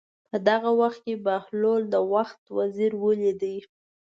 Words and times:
په 0.29 0.37
دغه 0.49 0.69
وخت 0.81 0.99
کې 1.05 1.13
بهلول 1.25 1.81
د 1.93 1.95
وخت 2.13 2.41
وزیر 2.57 2.91
ولید. 3.05 3.41